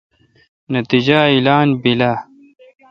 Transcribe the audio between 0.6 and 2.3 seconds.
نتییجہ اعلان بیل آ؟